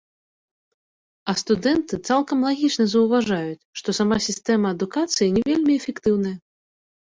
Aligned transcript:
А 1.33 1.35
студэнты 1.41 1.99
цалкам 2.07 2.39
лагічна 2.47 2.85
заўважаюць, 2.95 3.61
што 3.81 3.89
сама 3.99 4.17
сістэма 4.31 4.67
адукацыі 4.77 5.33
не 5.39 5.47
вельмі 5.53 5.71
эфектыўная. 5.85 6.37